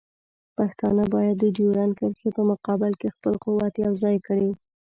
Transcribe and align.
پښتانه 0.57 1.03
باید 1.15 1.35
د 1.39 1.45
ډیورنډ 1.57 1.93
کرښې 1.99 2.29
په 2.37 2.41
مقابل 2.51 2.91
کې 2.99 3.13
خپل 3.15 3.33
قوت 3.43 3.73
یوځای 3.85 4.15
کړي. 4.27 4.49